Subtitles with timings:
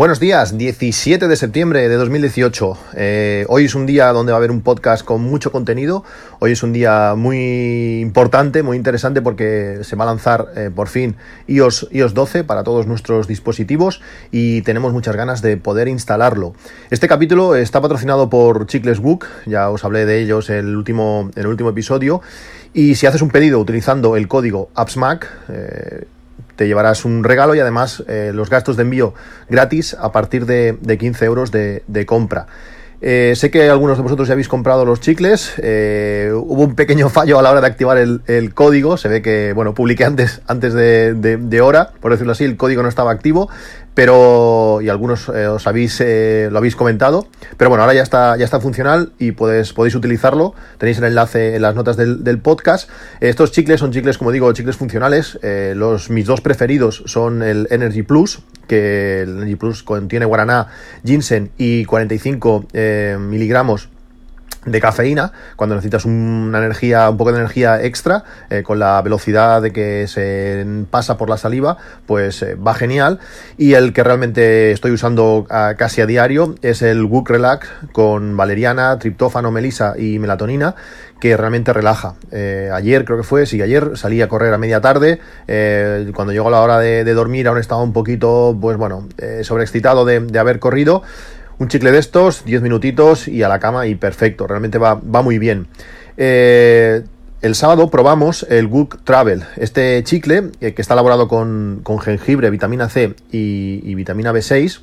[0.00, 2.78] Buenos días, 17 de septiembre de 2018.
[2.96, 6.04] Eh, hoy es un día donde va a haber un podcast con mucho contenido.
[6.38, 10.88] Hoy es un día muy importante, muy interesante porque se va a lanzar eh, por
[10.88, 11.16] fin
[11.48, 14.00] iOS, iOS 12 para todos nuestros dispositivos
[14.30, 16.54] y tenemos muchas ganas de poder instalarlo.
[16.88, 21.30] Este capítulo está patrocinado por Chicles Book, ya os hablé de ellos en el último,
[21.36, 22.22] el último episodio.
[22.72, 26.06] Y si haces un pedido utilizando el código AppsMac, eh,
[26.60, 29.14] te llevarás un regalo y además eh, los gastos de envío
[29.48, 32.48] gratis a partir de, 15 euros de, compra.
[33.00, 35.54] Eh, sé que algunos de vosotros ya habéis comprado los chicles.
[35.62, 38.98] Eh, hubo un pequeño fallo a la hora de activar el, código.
[38.98, 42.82] Se ve que, bueno, publiqué antes, antes de, de, hora, por decirlo así, el código
[42.82, 43.48] no estaba activo
[44.00, 47.26] pero y algunos eh, os habéis eh, lo habéis comentado,
[47.58, 50.54] pero bueno, ahora ya está ya está funcional y podéis podéis utilizarlo.
[50.78, 52.88] Tenéis el enlace en las notas del, podcast.
[53.20, 55.38] Estos chicles son chicles, como digo, chicles funcionales.
[55.42, 60.68] Eh, los mis dos preferidos son el Energy Plus, que el Energy Plus contiene guaraná,
[61.04, 62.68] ginseng y 45
[63.18, 63.90] miligramos
[64.66, 69.62] de cafeína, cuando necesitas una energía, un poco de energía extra, eh, con la velocidad
[69.62, 73.20] de que se pasa por la saliva, pues eh, va genial.
[73.56, 78.36] Y el que realmente estoy usando ah, casi a diario es el Wook Relax con
[78.36, 80.74] valeriana, triptófano, melisa y melatonina,
[81.20, 82.14] que realmente relaja.
[82.30, 85.20] Eh, ayer creo que fue, sí, ayer salí a correr a media tarde,
[86.14, 89.08] cuando llegó la hora de, dormir aún estaba un poquito, pues bueno,
[89.42, 91.02] sobreexcitado de, de haber corrido,
[91.60, 95.20] un chicle de estos, 10 minutitos y a la cama y perfecto, realmente va, va
[95.20, 95.68] muy bien.
[96.16, 97.02] Eh,
[97.42, 102.88] el sábado probamos el Good Travel, este chicle eh, que está elaborado con, jengibre, vitamina
[102.88, 104.80] C y vitamina B6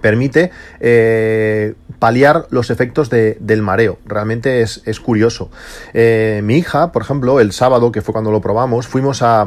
[0.00, 3.98] permite eh, paliar los efectos del mareo.
[4.04, 5.50] Realmente es, curioso.
[5.94, 9.46] Eh, mi hija, por ejemplo, el sábado, que fue cuando lo probamos, fuimos a,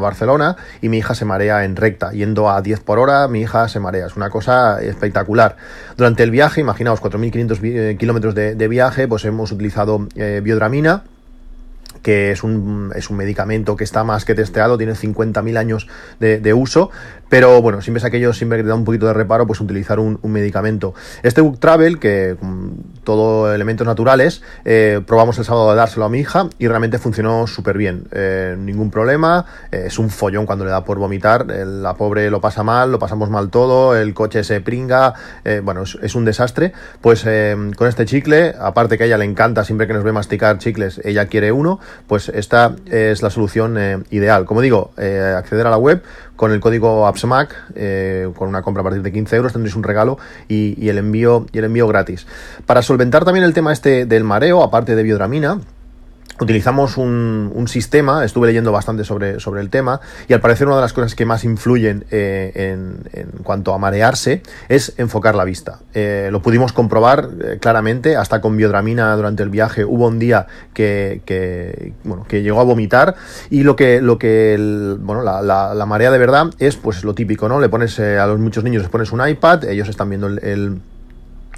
[0.00, 2.12] Barcelona y mi hija se marea en recta.
[2.12, 4.06] Yendo a 10 por hora, mi hija se marea.
[4.06, 5.56] Es una cosa espectacular.
[5.96, 10.08] Durante el viaje, imaginaos, 4.500 eh, kilómetros de, de, viaje, pues hemos utilizado
[10.42, 11.04] biodramina
[12.02, 16.52] que es un, es un medicamento que está más que testeado, tiene 50.000 años de,
[16.52, 16.90] uso,
[17.28, 19.98] pero bueno, siempre es aquello, siempre que te da un poquito de reparo, pues utilizar
[19.98, 20.94] un, medicamento.
[21.22, 22.36] Este Book Travel, que
[23.04, 27.46] todo elementos naturales, eh, probamos el sábado de dárselo a mi hija y realmente funcionó
[27.46, 31.94] súper bien, eh, ningún problema, eh, es un follón cuando le da por vomitar, la
[31.94, 35.14] pobre lo pasa mal, lo pasamos mal todo, el coche se pringa,
[35.62, 37.22] bueno, es, es, un desastre, pues
[37.76, 41.00] con este chicle, aparte que a ella le encanta siempre que nos ve masticar chicles,
[41.04, 44.44] ella quiere uno, pues esta es la solución eh, ideal.
[44.44, 46.02] Como digo, eh, acceder a la web
[46.36, 49.82] con el código AppsMac, eh, con una compra a partir de 15 euros tendréis un
[49.82, 52.26] regalo y, el envío, y el envío gratis.
[52.66, 55.60] Para solventar también el tema este del mareo, aparte de biodramina,
[56.40, 60.82] utilizamos un, sistema, estuve leyendo bastante sobre, sobre, el tema, y al parecer una de
[60.82, 62.74] las cosas que más influyen eh,
[63.12, 65.78] en, cuanto a marearse es enfocar la vista.
[65.94, 70.46] Eh, lo pudimos comprobar eh, claramente, hasta con biodramina durante el viaje hubo un día
[70.74, 73.14] que, bueno, que llegó a vomitar,
[73.48, 77.60] y lo que, lo que bueno, la, marea de verdad es pues lo típico, ¿no?
[77.60, 80.80] Le pones a los muchos niños les pones un iPad, ellos están viendo el el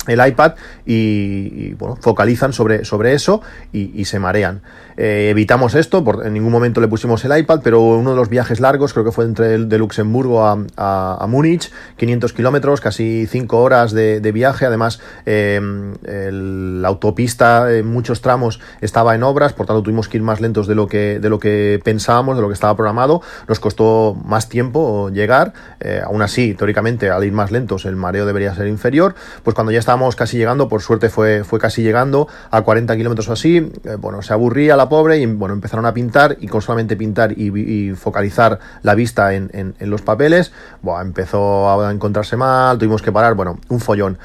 [0.09, 0.55] iPad
[0.87, 3.43] y, bueno, focalizan sobre, sobre eso
[3.73, 4.61] y, se marean.
[4.97, 8.29] Eh, evitamos esto, por, en ningún momento le pusimos el iPad, pero uno de los
[8.29, 13.27] viajes largos, creo que fue entre el, de Luxemburgo a, a, Múnich, 500 kilómetros, casi
[13.27, 14.67] 5 horas de, viaje.
[14.67, 20.23] Además, em, la autopista en muchos tramos estaba en obras, por tanto tuvimos que ir
[20.23, 23.23] más lentos de lo que, de lo que pensábamos, de lo que estaba programado.
[23.49, 25.53] Nos costó más tiempo llegar.
[25.81, 29.15] Eh, aún así, teóricamente, al ir más lentos, el mareo debería ser inferior.
[29.43, 29.79] Pues cuando ya
[30.17, 34.23] casi llegando, por suerte fue, fue casi llegando a 40 kilómetros o así, eh, bueno,
[34.23, 38.59] se aburría la pobre y bueno, empezaron a pintar y con solamente pintar y, focalizar
[38.83, 40.53] la vista en, los papeles,
[41.01, 44.19] empezó a encontrarse mal, tuvimos que parar, bueno, un follón.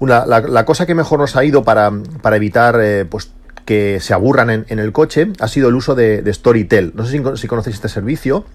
[0.00, 1.90] la, cosa que mejor nos ha ido para,
[2.34, 3.30] evitar eh, pues
[3.68, 6.92] que se aburran en, el coche ha sido el uso de, Storytel.
[6.94, 8.46] No sé si, conocéis este servicio.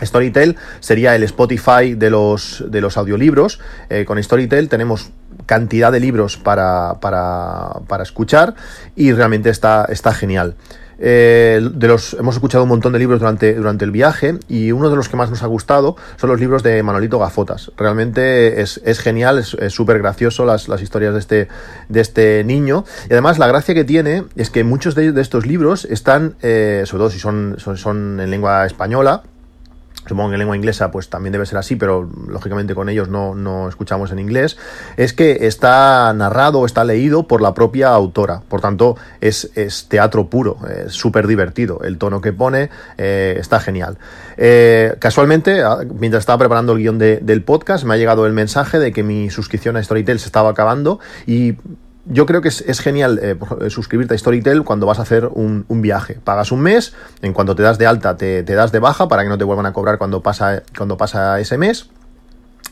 [0.00, 3.60] Storytel sería el Spotify de los, de los audiolibros.
[3.90, 5.10] Eh, con Storytel tenemos
[5.48, 8.54] cantidad de libros para, para, para escuchar
[8.94, 10.56] y realmente está, está genial.
[11.00, 14.90] Eh, de los, hemos escuchado un montón de libros durante, durante el viaje y uno
[14.90, 17.72] de los que más nos ha gustado son los libros de Manolito Gafotas.
[17.78, 21.48] Realmente es, es genial, es súper gracioso las, las, historias de este,
[21.88, 22.84] de este niño.
[23.08, 27.00] Y además la gracia que tiene es que muchos de, estos libros están, eh, sobre
[27.00, 29.22] todo si son, son en lengua española,
[30.08, 33.34] supongo que en lengua inglesa pues también debe ser así, pero lógicamente con ellos no,
[33.34, 34.56] no escuchamos en inglés,
[34.96, 38.42] es que está narrado, está leído por la propia autora.
[38.48, 41.80] Por tanto, es, es teatro puro, es súper divertido.
[41.82, 43.98] El tono que pone eh, está genial.
[44.36, 48.32] Eh, casualmente, ah, mientras estaba preparando el guion de, del podcast, me ha llegado el
[48.32, 51.56] mensaje de que mi suscripción a Storytel se estaba acabando y
[52.08, 53.36] yo creo que es, genial eh,
[53.70, 56.18] suscribirte a Storytel cuando vas a hacer un, viaje.
[56.24, 59.22] Pagas un mes, en cuanto te das de alta te, te, das de baja para
[59.22, 61.90] que no te vuelvan a cobrar cuando pasa, cuando pasa ese mes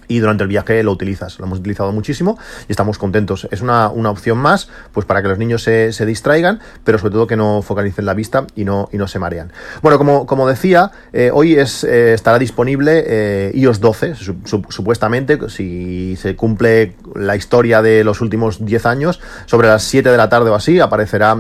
[0.08, 1.38] y durante el viaje lo utilizas.
[1.38, 2.38] Lo hemos utilizado muchísimo
[2.68, 3.48] y estamos contentos.
[3.50, 7.36] Es una, opción más, pues para que los niños se, distraigan, pero sobre todo que
[7.36, 9.52] no focalicen la vista y no, y no se marean.
[9.82, 14.14] Bueno, como, como decía, eh, hoy es, eh, estará disponible eh, iOS 12,
[14.68, 20.16] supuestamente, si se cumple la historia de los últimos 10 años, sobre las 7 de
[20.16, 21.36] la tarde o así, aparecerá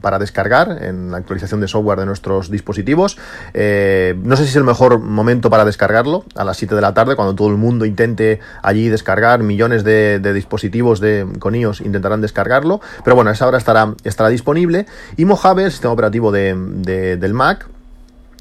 [0.00, 3.16] para descargar en la actualización de software de nuestros dispositivos.
[3.54, 7.16] no sé si es el mejor momento para descargarlo, a las 7 de la tarde,
[7.16, 12.20] cuando todo el mundo mundo intente allí descargar, millones de, dispositivos de, con iOS intentarán
[12.20, 14.86] descargarlo, pero bueno, esa hora estará, estará disponible.
[15.16, 17.66] Y Mojave, el sistema operativo del Mac,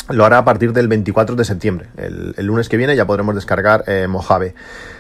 [0.10, 1.88] lo hará a partir del 24 de septiembre.
[1.98, 4.54] El, lunes que viene ya podremos descargar eh, Mojave.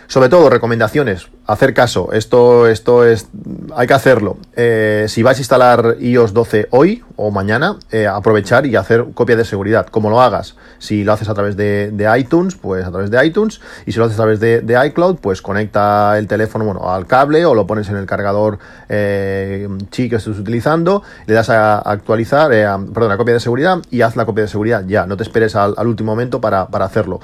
[0.07, 1.27] Sobre todo, recomendaciones.
[1.45, 2.11] Hacer caso.
[2.11, 3.27] Esto, esto es.
[3.75, 4.37] Hay que hacerlo.
[4.55, 9.35] Eh, si vais a instalar iOS 12 hoy o mañana, eh, aprovechar y hacer copia
[9.35, 9.87] de seguridad.
[9.87, 10.55] Como lo hagas.
[10.79, 13.61] Si lo haces a través de, iTunes, pues a través de iTunes.
[13.85, 17.45] Y si lo haces a través de, iCloud, pues conecta el teléfono bueno, al cable
[17.45, 18.59] o lo pones en el cargador
[18.89, 21.03] eh, chi que estés utilizando.
[21.25, 24.49] Le das a actualizar, eh, perdón, a copia de seguridad y haz la copia de
[24.49, 25.05] seguridad ya.
[25.05, 27.19] No te esperes al, último momento para, para hacerlo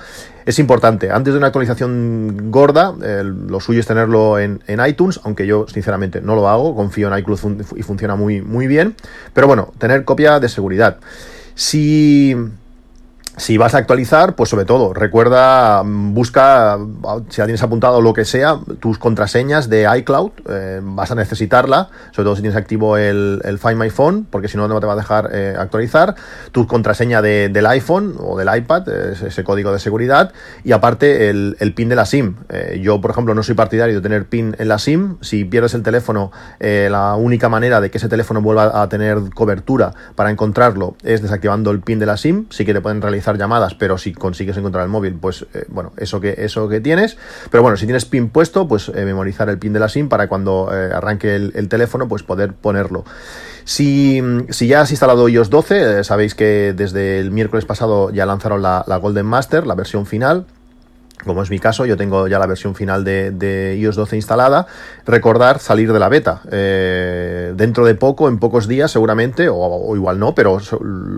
[0.46, 1.12] es importante.
[1.12, 6.36] Antes de una actualización gorda, lo suyo es tenerlo en, iTunes, aunque yo sinceramente no
[6.36, 8.96] lo hago, confío en iCloud y funciona muy, muy bien.
[9.34, 11.00] Pero bueno, tener copia de seguridad.
[11.56, 12.36] Si
[13.38, 16.78] si vas a actualizar, pues sobre todo, recuerda, mm, busca,
[17.30, 21.90] si ya tienes apuntado lo que sea, tus contraseñas de iCloud, eh, vas a necesitarla,
[22.12, 24.94] sobre todo si tienes activo el, Find My Phone, porque si no, no te va
[24.94, 26.16] a dejar eh, actualizar,
[26.52, 31.90] tu contraseña del iPhone o del iPad, ese código de seguridad, y aparte el, PIN
[31.90, 32.36] de la SIM.
[32.50, 35.74] Eh, yo, por ejemplo, no soy partidario de tener PIN en la SIM, si pierdes
[35.74, 40.96] el teléfono, la única manera de que ese teléfono vuelva a tener cobertura para encontrarlo
[41.04, 44.14] es desactivando el PIN de la SIM, sí que te pueden realizar llamadas, pero si
[44.14, 47.18] consigues encontrar el móvil, pues eh, bueno, eso que, eso que tienes.
[47.50, 50.28] Pero bueno, si tienes PIN puesto, pues eh, memorizar el PIN de la SIM para
[50.28, 53.06] cuando eh, arranque el, teléfono, pues poder ponerlo.
[53.64, 58.62] Si, si, ya has instalado iOS 12, sabéis que desde el miércoles pasado ya lanzaron
[58.62, 60.46] la, la Golden Master, la versión final
[61.26, 64.68] como es mi caso, yo tengo ya la versión final de, iOS 12 instalada,
[65.06, 66.42] recordar salir de la beta.
[66.52, 70.58] Eh, dentro de poco, en pocos días seguramente, o, igual no, pero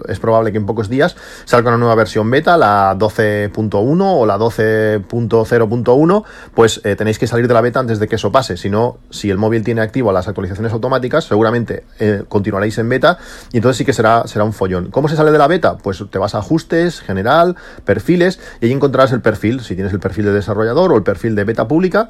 [0.08, 1.16] es probable que en pocos días
[1.46, 6.24] salga una nueva versión beta, la 12.1 o la 12.0.1,
[6.54, 8.58] pues eh, tenéis que salir de la beta antes de que eso pase.
[8.58, 13.18] Si no, si el móvil tiene activo las actualizaciones automáticas, seguramente eh, continuaréis en beta
[13.52, 14.92] y entonces sí que será, será un follón.
[14.92, 15.78] ¿Cómo se sale de la beta?
[15.78, 17.56] Pues te vas a ajustes, general,
[17.86, 19.62] perfiles y ahí encontrarás el perfil.
[19.62, 22.10] Si tienes el perfil de desarrollador o el perfil de beta pública,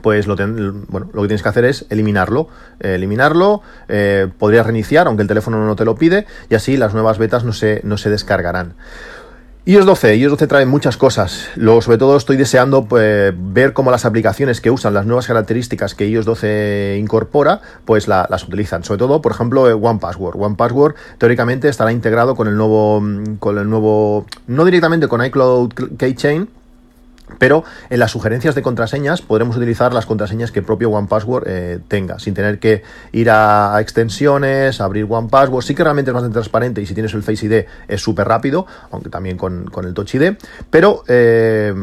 [0.00, 2.48] pues lo, bueno, lo que tienes que hacer es eliminarlo.
[2.80, 7.18] eliminarlo, eh, podrías reiniciar, aunque el teléfono no te lo pide, y así las nuevas
[7.18, 8.74] betas no se, no se descargarán.
[9.64, 11.50] iOS 12, iOS 12 trae muchas cosas.
[11.54, 15.94] Lo, sobre todo estoy deseando pues, ver cómo las aplicaciones que usan las nuevas características
[15.94, 18.82] que iOS 12 incorpora, pues las utilizan.
[18.82, 20.36] Sobre todo, por ejemplo, eh, One Password.
[20.36, 23.02] One Password teóricamente estará integrado con el nuevo,
[23.38, 26.48] con el nuevo, no directamente con iCloud Keychain,
[27.38, 32.18] pero en las sugerencias de contraseñas podremos utilizar las contraseñas que propio OnePassword eh, tenga,
[32.18, 35.64] sin tener que ir a, extensiones, abrir OnePassword.
[35.64, 38.66] Sí que realmente es bastante transparente y si tienes el Face ID es súper rápido,
[38.90, 40.34] aunque también con, el Touch ID.
[40.70, 41.74] Pero eh,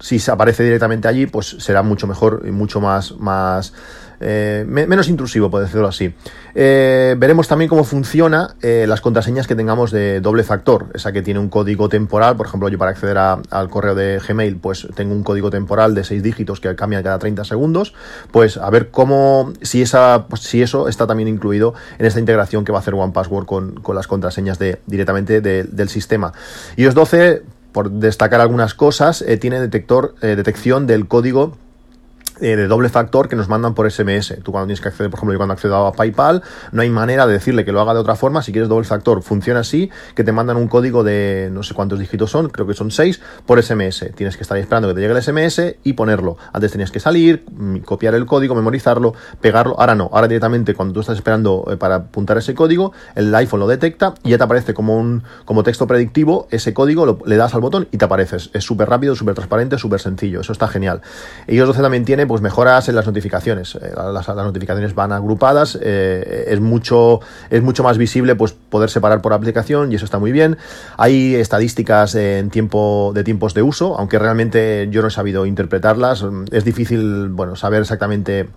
[0.00, 3.72] si se aparece directamente allí, pues será mucho mejor y mucho más, más
[4.26, 6.14] eh, menos intrusivo, por decirlo así.
[6.54, 11.20] Eh, veremos también cómo funciona eh, las contraseñas que tengamos de doble factor, esa que
[11.20, 15.14] tiene un código temporal, por ejemplo, yo para acceder al correo de Gmail, pues tengo
[15.14, 17.92] un código temporal de 6 dígitos que cambia cada 30 segundos,
[18.30, 22.64] pues a ver cómo, si, esa, pues, si eso está también incluido en esta integración
[22.64, 26.32] que va a hacer OnePassword con, con las contraseñas de, directamente del sistema.
[26.76, 31.58] iOS 12, por destacar algunas cosas, tiene detector, detección del código
[32.40, 34.36] eh, de doble factor que nos mandan por SMS.
[34.42, 37.26] Tú cuando tienes que acceder, por ejemplo, yo cuando accedo a PayPal, no hay manera
[37.26, 38.42] de decirle que lo haga de otra forma.
[38.42, 41.98] Si quieres doble factor, funciona así, que te mandan un código de no sé cuántos
[41.98, 44.10] dígitos son, creo que son seis, por SMS.
[44.14, 46.36] Tienes que estar esperando que te llegue el SMS y ponerlo.
[46.52, 49.78] Antes tenías que salir, mm, copiar el código, memorizarlo, pegarlo.
[49.78, 53.60] Ahora no, ahora directamente cuando tú estás esperando eh, para apuntar ese código, el iPhone
[53.60, 57.54] lo detecta y ya te aparece como un como texto predictivo ese código, le das
[57.54, 58.50] al botón y te apareces.
[58.52, 60.40] Es súper rápido, súper transparente, súper sencillo.
[60.40, 61.00] Eso está genial.
[61.46, 63.74] iOS 12 también pues mejoras en las notificaciones.
[63.76, 69.22] Eh, las, notificaciones van agrupadas, eh, es, mucho, es mucho más visible pues, poder separar
[69.22, 70.56] por aplicación y eso está muy bien.
[70.96, 76.24] Hay estadísticas en tiempo, de tiempos de uso, aunque realmente yo no he sabido interpretarlas.
[76.50, 78.48] Es difícil bueno, saber exactamente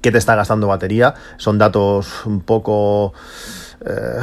[0.00, 1.14] qué te está gastando batería.
[1.36, 3.14] Son datos un poco
[3.86, 4.20] eh,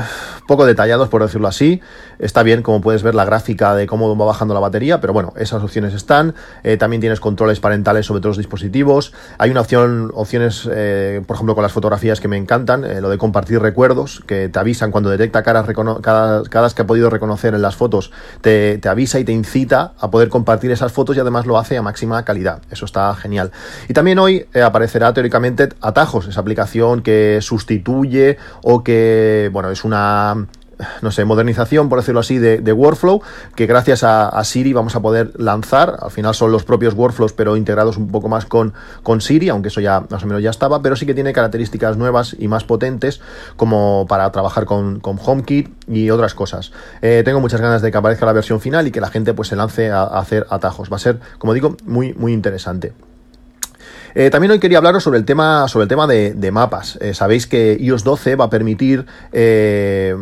[0.47, 1.81] poco detallados, por decirlo así.
[2.21, 5.33] Está bien, como puedes ver, la gráfica de cómo va bajando la batería, pero bueno,
[5.37, 6.35] esas opciones están.
[6.63, 9.11] Eh, también tienes controles parentales sobre todos los dispositivos.
[9.39, 13.17] Hay una opción, opciones, eh, por ejemplo, con las fotografías que me encantan, lo de
[13.17, 15.65] compartir recuerdos, que te avisan cuando detecta caras
[16.75, 18.11] que ha podido reconocer en las fotos,
[18.41, 21.75] te, te avisa y te incita a poder compartir esas fotos y además lo hace
[21.75, 22.61] a máxima calidad.
[22.69, 23.51] Eso está genial.
[23.89, 30.47] Y también hoy aparecerá teóricamente Atajos, esa aplicación que sustituye o que bueno, es una
[31.01, 33.21] no sé, modernización, por decirlo así, de, workflow,
[33.55, 35.97] que gracias a, Siri vamos a poder lanzar.
[36.01, 38.73] Al final son los propios workflows, pero integrados un poco más con,
[39.03, 41.97] con Siri, aunque eso ya más o menos ya estaba, pero sí que tiene características
[41.97, 43.21] nuevas y más potentes,
[43.55, 46.71] como para trabajar con, con HomeKit y otras cosas.
[47.01, 49.50] Eh, tengo muchas ganas de que aparezca la versión final y que la gente pues
[49.50, 50.91] se lance a, a hacer atajos.
[50.91, 52.93] Va a ser, como digo, muy, muy interesante.
[54.15, 56.97] Eh, también hoy quería hablaros sobre el tema, sobre el tema de, mapas.
[57.01, 60.15] Eh, sabéis que iOS 12 va a permitir eh,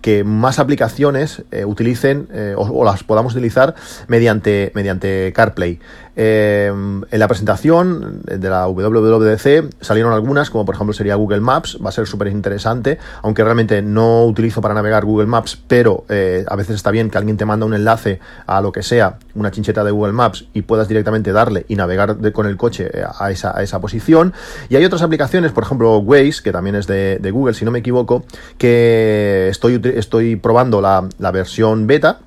[0.00, 3.74] que más aplicaciones utilicen o, las podamos utilizar
[4.08, 5.78] mediante, mediante CarPlay.
[6.20, 11.90] En la presentación de la WWDC salieron algunas, como por ejemplo sería Google Maps, va
[11.90, 16.76] a ser súper interesante, aunque realmente no utilizo para navegar Google Maps, pero a veces
[16.76, 19.92] está bien que alguien te manda un enlace a lo que sea, una chincheta de
[19.92, 24.32] Google Maps y puedas directamente darle y navegar con el coche a a esa, posición.
[24.68, 27.80] Y hay otras aplicaciones, por ejemplo Waze, que también es de, Google, si no me
[27.80, 28.24] equivoco,
[28.56, 32.20] que estoy, estoy probando la, versión beta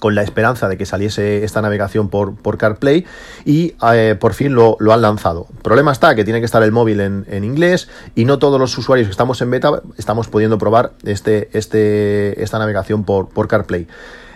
[0.00, 3.04] con la esperanza de que saliese esta navegación por, por CarPlay
[3.44, 5.46] y eh, por fin lo, han lanzado.
[5.62, 9.06] Problema está que tiene que estar el móvil en, inglés y no todos los usuarios
[9.06, 13.86] que estamos en beta estamos pudiendo probar este, este, esta navegación por, por CarPlay.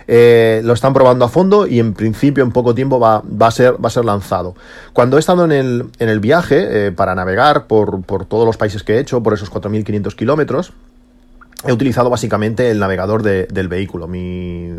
[0.07, 3.51] Eh, lo están probando a fondo y en principio en poco tiempo va, va, a,
[3.51, 4.55] ser, va a ser lanzado.
[4.93, 8.59] Cuando he estado en el, en el viaje eh, para navegar por, por todos los
[8.59, 10.75] países que he hecho, por esos 4.500 kilómetros,
[11.67, 14.07] he utilizado básicamente el navegador del vehículo.
[14.07, 14.71] Mi,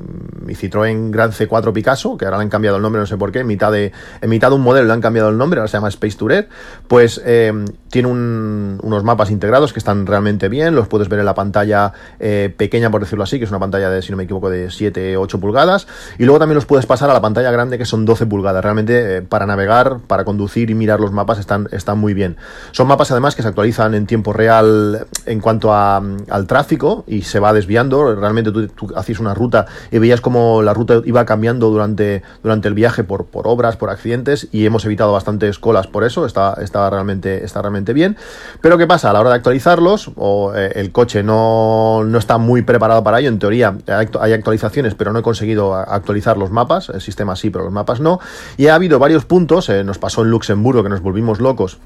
[0.42, 3.32] mi, Citroën Grand C4 Picasso, que ahora le han cambiado el nombre, no sé por
[3.32, 5.68] qué, en mitad de, en mitad de un modelo le han cambiado el nombre, ahora
[5.68, 6.50] se llama Space Tourer,
[6.88, 7.54] pues eh,
[7.90, 12.54] tiene unos mapas integrados que están realmente bien, los puedes ver en la pantalla eh,
[12.56, 15.18] pequeña, por decirlo así, que es una pantalla de, si no me equivoco, de 7,
[15.18, 15.88] 8 pulgadas,
[16.18, 18.64] y luego también los puedes pasar a la pantalla grande, que son 12 pulgadas.
[18.64, 22.38] Realmente, eh, para navegar, para conducir y mirar los mapas están, están muy bien.
[22.72, 26.75] Son mapas además que se actualizan en tiempo real en cuanto al tráfico,
[27.08, 28.16] y se va desviando.
[28.16, 32.74] Realmente tú, hacías una ruta y veías como la ruta iba cambiando durante, durante el
[32.74, 36.26] viaje por, obras, por accidentes y hemos evitado bastantes colas por eso.
[36.26, 38.18] Está, está, realmente, está realmente bien.
[38.62, 39.10] Pero ¿qué pasa?
[39.10, 43.20] A la hora de actualizarlos, o eh, el coche no, no, está muy preparado para
[43.20, 43.30] ello.
[43.30, 46.90] En teoría hay actualizaciones, pero no he conseguido actualizar los mapas.
[46.90, 48.20] El sistema sí, pero los mapas no.
[48.58, 49.70] Y ha habido varios puntos.
[49.70, 51.80] Eh, nos pasó en Luxemburgo que nos volvimos locos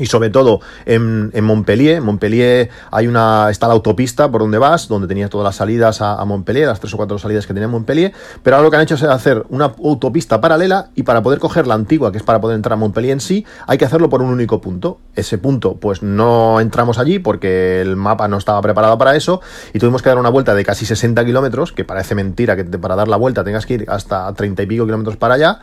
[0.00, 2.00] y sobre todo en, Montpellier.
[2.00, 6.24] Montpellier hay una está la autopista por donde vas, donde tenía todas las salidas a,
[6.24, 8.94] Montpellier, las tres o cuatro salidas que tenía Montpellier, pero ahora lo que han hecho
[8.94, 12.56] es hacer una autopista paralela y para poder coger la antigua, que es para poder
[12.56, 14.98] entrar a Montpellier en sí, hay que hacerlo por un único punto.
[15.14, 19.40] Ese punto, pues no entramos allí porque el mapa no estaba preparado para eso
[19.72, 22.96] y tuvimos que dar una vuelta de casi 60 kilómetros, que parece mentira que para
[22.96, 25.60] dar la vuelta tengas que ir hasta 30 y pico kilómetros para allá,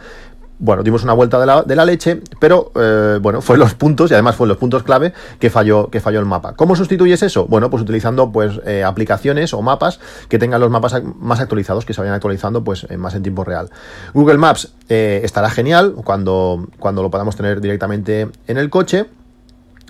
[0.59, 4.09] bueno, dimos una vuelta de la, de la leche, pero eh, bueno, fue los puntos
[4.11, 6.53] y además fue los puntos clave que falló, que falló el mapa.
[6.53, 7.45] ¿Cómo sustituyes eso?
[7.45, 9.99] Bueno, pues utilizando pues eh, aplicaciones o mapas
[10.29, 13.69] que tengan los mapas más actualizados, que se vayan actualizando pues más en tiempo real.
[14.13, 19.05] Google Maps eh, estará genial cuando, cuando lo podamos tener directamente en el coche.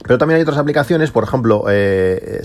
[0.04, 2.44] Pero también hay otras aplicaciones, por ejemplo, eh,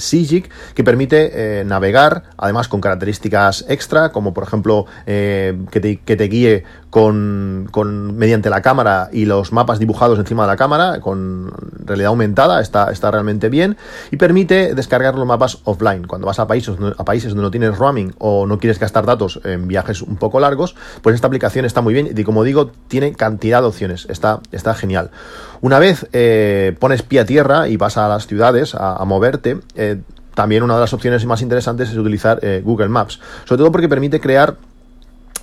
[0.75, 6.65] que permite eh, navegar, además con características extra, como por ejemplo eh, que, te, guíe
[6.89, 11.53] con, con, mediante la cámara y los mapas dibujados encima de la cámara, con
[11.85, 13.77] realidad aumentada, está, está realmente bien,
[14.11, 16.07] y permite descargar los mapas offline.
[16.07, 19.41] Cuando vas a países, a países donde no tienes roaming o no quieres gastar datos
[19.45, 23.13] en viajes un poco largos, pues esta aplicación está muy bien y como digo, tiene
[23.13, 25.11] cantidad de opciones, está, está genial.
[25.63, 30.01] Una vez eh, pones pie a tierra y vas a las ciudades a, moverte, eh,
[30.35, 33.89] también una de las opciones más interesantes es utilizar eh, Google Maps, sobre todo porque
[33.89, 34.57] permite crear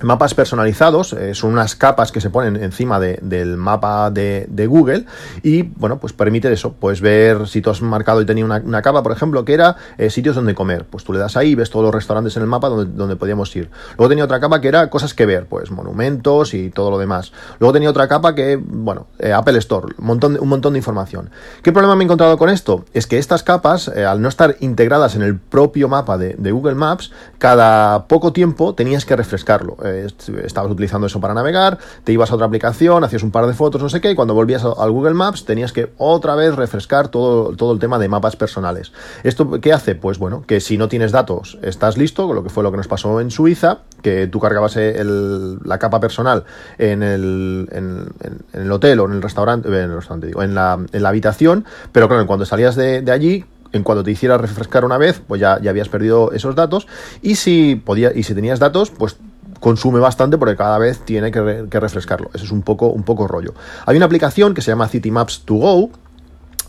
[0.01, 5.05] mapas personalizados, eh, son unas capas que se ponen encima del mapa de, Google
[5.41, 9.01] y bueno, pues permite eso, pues ver si tú has marcado y tenía una, capa,
[9.01, 11.85] por ejemplo, que era eh, sitios donde comer, pues tú le das ahí, ves todos
[11.85, 13.69] los restaurantes en el mapa donde, donde podíamos ir.
[13.97, 17.31] Luego tenía otra capa que era cosas que ver, pues monumentos y todo lo demás.
[17.59, 21.31] Luego tenía otra capa que, bueno, eh, Apple Store, un montón, un montón de información.
[21.63, 22.85] ¿Qué problema me he encontrado con esto?
[22.93, 26.75] Es que estas capas, al no estar integradas en el propio mapa de, de Google
[26.75, 30.07] Maps, cada poco tiempo tenías que refrescarlo eh,
[30.43, 33.81] estabas utilizando eso para navegar, te ibas a otra aplicación, hacías un par de fotos,
[33.81, 37.55] no sé qué, y cuando volvías al Google Maps tenías que otra vez refrescar todo,
[37.55, 38.91] todo el tema de mapas personales.
[39.23, 39.95] ¿Esto qué hace?
[39.95, 42.77] Pues bueno, que si no tienes datos, estás listo, con lo que fue lo que
[42.77, 46.43] nos pasó en Suiza, que tú cargabas la capa personal
[46.77, 48.07] en el, en,
[48.53, 51.65] el hotel o en el restaurante, en, el restaurante digo, en, la, en la habitación,
[51.91, 55.59] pero claro, cuando salías de, allí, en cuanto te hiciera refrescar una vez, pues ya,
[55.61, 56.87] ya habías perdido esos datos.
[57.21, 59.17] Y si podía, y si tenías datos, pues
[59.59, 62.29] consume bastante porque cada vez tiene que, refrescarlo.
[62.33, 63.53] Eso es un poco, un poco rollo.
[63.85, 65.89] Hay una aplicación que se llama City Maps to Go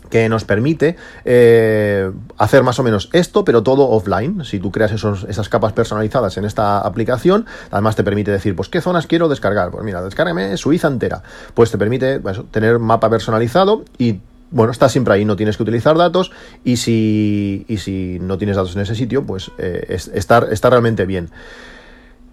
[0.09, 4.43] que nos permite eh, hacer más o menos esto, pero todo offline.
[4.43, 8.81] Si tú creas esas capas personalizadas en esta aplicación, además te permite decir, pues, ¿qué
[8.81, 9.71] zonas quiero descargar?
[9.71, 11.23] Pues mira, descárgame Suiza entera.
[11.53, 12.21] Pues te permite
[12.51, 14.19] tener mapa personalizado y
[14.51, 16.31] bueno, está siempre ahí, no tienes que utilizar datos
[16.65, 21.05] y si, y si no tienes datos en ese sitio, pues eh, está, está realmente
[21.05, 21.29] bien.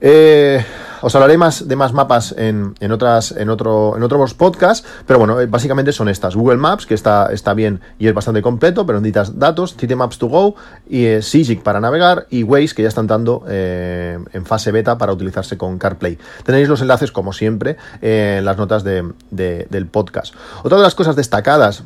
[0.01, 0.65] Eh,
[1.01, 5.41] os hablaré más de más mapas en, otras, en, otro, en otros podcasts, pero bueno,
[5.41, 6.35] eh, básicamente son estas.
[6.35, 10.27] Google Maps, que está, está bien y es bastante completo, pero necesitas datos, Maps to
[10.27, 10.57] Go
[10.89, 11.21] y eh,
[11.63, 15.79] para navegar y Waze, que ya están dando eh, en fase beta para utilizarse con
[15.79, 16.19] CarPlay.
[16.45, 20.35] Tenéis los enlaces, como siempre, en las notas del podcast.
[20.63, 21.85] Otra de las cosas destacadas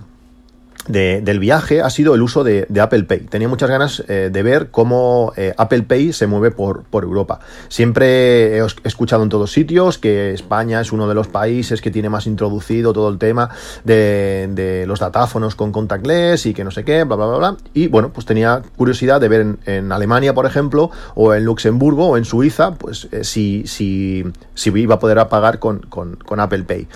[0.89, 3.21] del viaje ha sido el uso de, Apple Pay.
[3.21, 7.41] Tenía muchas ganas eh, de ver cómo eh, Apple Pay se mueve por, por, Europa.
[7.69, 12.09] Siempre he escuchado en todos sitios que España es uno de los países que tiene
[12.09, 13.51] más introducido todo el tema
[13.85, 17.57] de, los datáfonos con contactless y que no sé qué, bla, bla, bla, bla.
[17.75, 22.17] Y bueno, pues tenía curiosidad de ver en, Alemania, por ejemplo, o en Luxemburgo o
[22.17, 24.25] en Suiza, pues eh, si, si,
[24.55, 26.89] si, iba a poder pagar con, con, Apple Pay.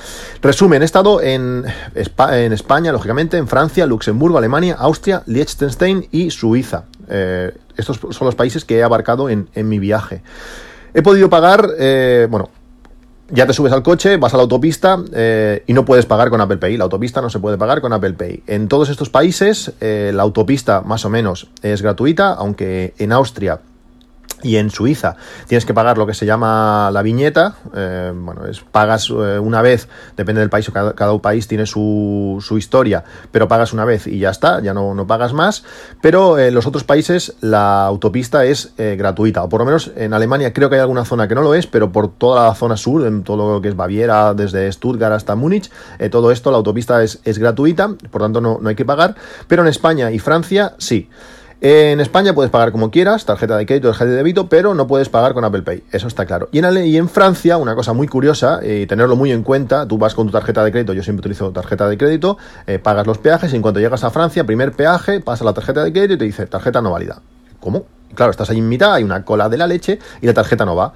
[0.42, 6.84] Resumen, he estado en, en España, lógicamente, en Francia, Luxemburgo, Alemania, Austria, Liechtenstein y Suiza.
[7.08, 10.22] Eh, estos son los países que he abarcado en, mi viaje.
[10.94, 12.48] He podido pagar, eh, bueno,
[13.28, 16.40] ya te subes al coche, vas a la autopista eh, y no puedes pagar con
[16.40, 16.76] Apple Pay.
[16.76, 18.44] La autopista no se puede pagar con Apple Pay.
[18.46, 23.60] En todos estos países la autopista más o menos es gratuita, aunque en Austria
[24.46, 25.16] y en Suiza
[25.48, 27.56] tienes que pagar lo que se llama la viñeta.
[27.74, 32.38] Eh, bueno, es, pagas eh, una vez, depende del país, cada, cada país tiene su,
[32.40, 35.64] su, historia, pero pagas una vez y ya está, ya no, no pagas más.
[36.00, 40.14] Pero en los otros países la autopista es eh, gratuita, o por lo menos en
[40.14, 42.76] Alemania creo que hay alguna zona que no lo es, pero por toda la zona
[42.76, 45.70] sur, en todo lo que es Baviera, desde Stuttgart hasta Múnich,
[46.10, 49.16] todo esto la autopista es, es gratuita, por tanto no, no hay que pagar.
[49.48, 51.08] Pero en España y Francia sí.
[51.62, 55.08] En España puedes pagar como quieras, tarjeta de crédito, tarjeta de débito, pero no puedes
[55.08, 56.50] pagar con Apple Pay, eso está claro.
[56.52, 60.26] Y en, Francia, una cosa muy curiosa, y tenerlo muy en cuenta, tú vas con
[60.26, 63.56] tu tarjeta de crédito, yo siempre utilizo tarjeta de crédito, eh, pagas los peajes y
[63.56, 66.46] en cuanto llegas a Francia, primer peaje, pasa la tarjeta de crédito y te dice
[66.46, 67.22] tarjeta no válida.
[67.58, 67.86] ¿Cómo?
[68.14, 70.76] Claro, estás ahí en mitad, hay una cola de la leche y la tarjeta no
[70.76, 70.92] va.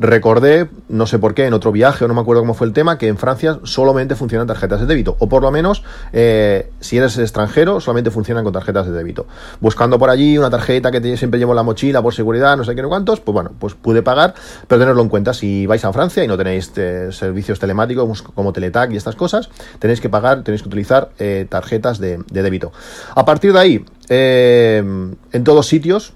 [0.00, 2.72] Recordé, no sé por qué, en otro viaje, o no me acuerdo cómo fue el
[2.72, 5.82] tema, que en Francia solamente funcionan tarjetas de débito, o por lo menos,
[6.12, 9.26] eh, si eres extranjero, solamente funcionan con tarjetas de débito.
[9.60, 12.76] Buscando por allí una tarjeta que siempre llevo en la mochila por seguridad, no sé
[12.76, 14.34] qué, no cuántos, pues bueno, pues pude pagar,
[14.68, 18.52] pero tenerlo en cuenta, si vais a Francia y no tenéis eh, servicios telemáticos como
[18.52, 22.70] Teletac y estas cosas, tenéis que pagar, tenéis que utilizar eh, tarjetas de, débito.
[23.16, 26.12] A partir de ahí, en todos sitios,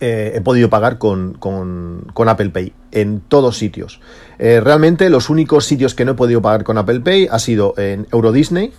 [0.00, 1.38] eh, he podido pagar con,
[2.14, 4.00] Apple Pay en todos sitios.
[4.38, 7.74] Eh, realmente los únicos sitios que no he podido pagar con Apple Pay ha sido
[7.76, 8.72] en Euro Disney,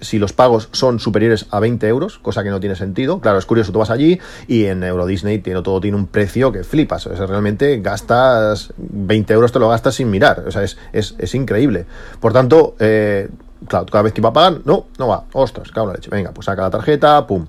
[0.00, 3.20] si los pagos son superiores a 20 euros, cosa que no tiene sentido.
[3.20, 6.52] Claro, es curioso, tú vas allí y en Euro Disney tiene, todo tiene un precio
[6.52, 7.06] que flipas.
[7.06, 10.44] O sea, realmente gastas 20 euros, te lo gastas sin mirar.
[10.46, 11.86] O sea, es, increíble.
[12.18, 13.28] Por tanto, eh,
[13.66, 16.32] claro, cada vez que iba a pagar, no, no va, ostras, cago la leche, venga,
[16.32, 17.46] pues saca la tarjeta, pum.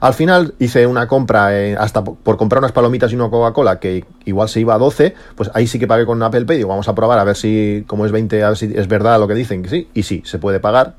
[0.00, 4.04] Al final hice una compra, eh, hasta por comprar unas palomitas y una Coca-Cola, que
[4.24, 6.88] igual se iba a 12, pues ahí sí que pagué con Apple Pay, digo, vamos
[6.88, 9.34] a probar a ver si, como es 20, a ver si es verdad lo que
[9.34, 10.94] dicen, que sí, y sí, se puede pagar,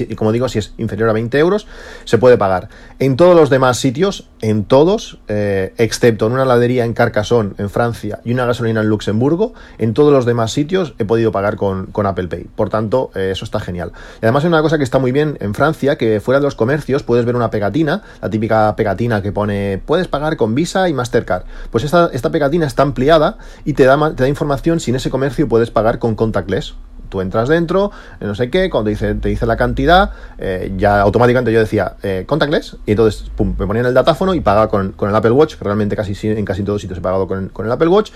[0.00, 1.66] y como digo, si es inferior a 20 euros,
[2.04, 2.68] se puede pagar.
[2.98, 7.70] En todos los demás sitios, en todos, eh, excepto en una ladería en Carcassonne, en
[7.70, 11.90] Francia, y una gasolina en Luxemburgo, en todos los demás sitios he podido pagar con,
[11.94, 12.46] Apple Pay.
[12.56, 13.92] Por tanto, eh, eso está genial.
[14.20, 16.54] Y además hay una cosa que está muy bien en Francia, que fuera de los
[16.54, 20.94] comercios puedes ver una pegatina, la típica pegatina que pone, puedes pagar con Visa y
[20.94, 21.44] Mastercard.
[21.70, 25.10] Pues esta, esta pegatina está ampliada y te da, te da información si en ese
[25.10, 26.74] comercio puedes pagar con contactless
[27.12, 31.52] tú entras dentro, eh, no sé qué, cuando te dice la cantidad, eh, ya automáticamente
[31.52, 35.14] yo decía eh, contactless, y entonces me ponía en el datáfono y pagaba con, el
[35.14, 38.12] Apple Watch, realmente casi en casi todos sitios he pagado con, el Apple Watch.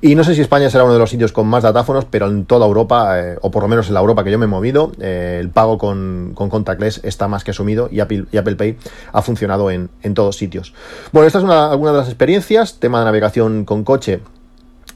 [0.00, 2.44] Y no sé si España será uno de los sitios con más datáfonos, pero en
[2.44, 5.50] toda Europa, o por lo menos en la Europa que yo me he movido, el
[5.50, 8.76] pago con, contactless está más que asumido y Apple, y Apple Pay
[9.12, 10.72] ha funcionado en, todos sitios.
[11.12, 14.20] Bueno, esta es una, alguna de las experiencias, tema de navegación con coche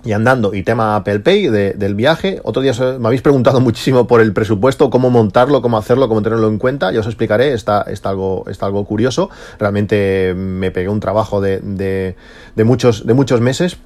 [0.05, 2.41] y andando y tema Apple Pay del viaje.
[2.45, 6.49] Otro día me habéis preguntado muchísimo por el presupuesto, cómo montarlo, cómo hacerlo, cómo tenerlo
[6.49, 6.93] en cuenta.
[6.93, 9.31] Yo os explicaré, está, está, algo, está algo curioso.
[9.59, 13.79] Realmente me pegué un trabajo de, de, muchos, de muchos meses,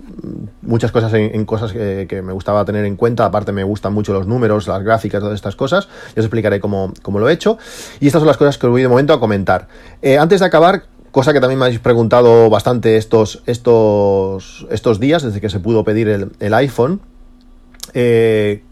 [0.62, 3.24] muchas cosas en, cosas que, me gustaba tener en cuenta.
[3.24, 5.88] Aparte me gustan mucho los números, las gráficas, todas estas cosas.
[6.14, 7.59] Yo os explicaré cómo, cómo lo he hecho.
[8.00, 9.66] Y estas son las cosas que os voy de momento a comentar.
[10.03, 15.22] Eh, antes de acabar, cosa que también me habéis preguntado bastante estos, estos, estos días,
[15.22, 17.00] desde que se pudo pedir el, el iPhone.
[17.94, 18.64] Eh,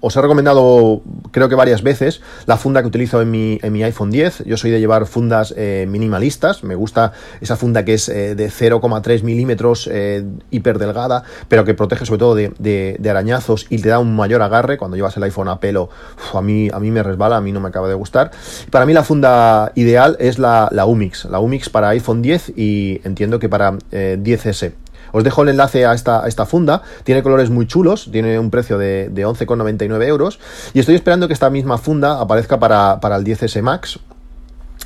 [0.00, 4.44] os he recomendado, creo que varias veces, la funda que utilizo en mi, iPhone 10.
[4.44, 6.62] Yo soy de llevar fundas eh, minimalistas.
[6.62, 11.74] Me gusta esa funda que es eh, de 0,3 milímetros, eh, hiper delgada, pero que
[11.74, 14.78] protege sobre todo de, arañazos y te da un mayor agarre.
[14.78, 15.88] Cuando llevas el iPhone a pelo,
[16.32, 18.30] a, mí, a mí me resbala, a mí no me acaba de gustar.
[18.70, 21.26] Para mí la funda ideal es la, la UMIX.
[21.26, 24.72] La UMIX para iPhone 10 y entiendo que para 10S.
[25.12, 26.82] Os dejo el enlace a esta, esta funda.
[27.04, 30.38] Tiene colores muy chulos, tiene un precio de, de 11,99 euros.
[30.74, 33.98] Y estoy esperando que esta misma funda aparezca para, para el 10S Max.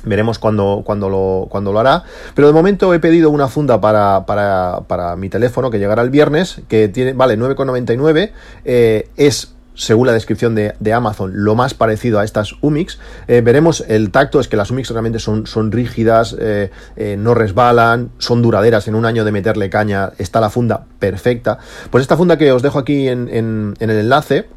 [0.05, 2.03] Veremos cuándo, cuando lo, cuando lo hará.
[2.35, 6.09] Pero de momento he pedido una funda para, para, para mi teléfono que llegará el
[6.09, 8.31] viernes, que tiene, vale 9,99.
[8.65, 12.99] Eh, es según la descripción de, Amazon, lo más parecido a estas UMIX.
[13.27, 17.33] Eh, veremos el tacto, es que las UMIX realmente son, son rígidas, eh, eh, no
[17.33, 18.87] resbalan, son duraderas.
[18.87, 21.57] En un año de meterle caña está la funda perfecta.
[21.89, 24.47] Pues esta funda que os dejo aquí en, en el enlace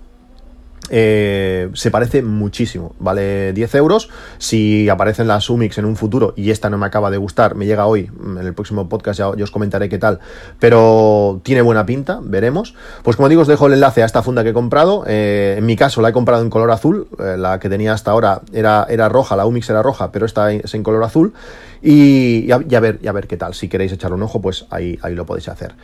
[0.90, 4.08] eh, se parece muchísimo, vale 10 euros.
[4.38, 7.66] Si aparecen las Umix en un futuro y esta no me acaba de gustar, me
[7.66, 10.20] llega hoy, en el próximo podcast ya, os comentaré qué tal,
[10.58, 12.74] pero tiene buena pinta, veremos.
[13.02, 15.04] Pues como digo, os dejo el enlace a esta funda que he comprado.
[15.06, 18.10] Eh, en mi caso la he comprado en color azul, eh, la que tenía hasta
[18.10, 21.32] ahora era, era roja, la Umix era roja, pero esta es en color azul.
[21.82, 23.54] Y, a, ver, a ver qué tal.
[23.54, 25.74] Si queréis echarle un ojo, pues ahí, ahí lo podéis hacer.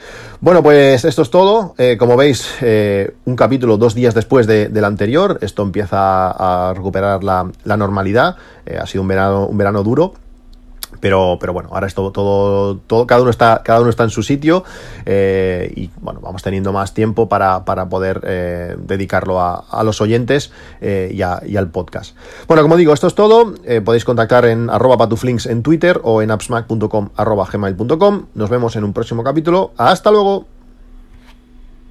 [0.40, 1.74] Bueno, pues esto es todo.
[1.98, 2.48] como veis,
[3.24, 5.38] un capítulo dos días después de, de la anterior.
[5.40, 8.36] Esto empieza a recuperar la, normalidad.
[8.66, 10.14] Eh, ha sido un verano, un verano duro.
[11.02, 14.10] Pero, pero bueno, ahora es todo, todo, todo, cada uno está, cada uno está en
[14.10, 14.62] su sitio
[15.04, 21.16] eh, y bueno, vamos teniendo más tiempo para, poder eh, dedicarlo a, los oyentes y,
[21.16, 22.16] y, al podcast.
[22.46, 23.52] Bueno, como digo, esto es todo.
[23.84, 28.26] podéis contactar en arroba patuflinks en Twitter o en appsmac.com arroba gmail.com.
[28.34, 29.72] Nos vemos en un próximo capítulo.
[29.76, 30.51] Hasta luego.